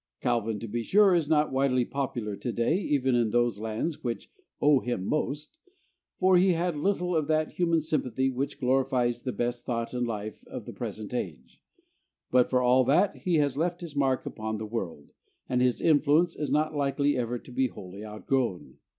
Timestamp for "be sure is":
0.67-1.29